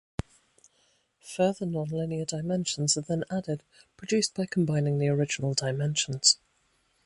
[1.35, 3.61] Further nonlinear dimensions are then added,
[3.97, 6.39] produced by combining the original dimensions.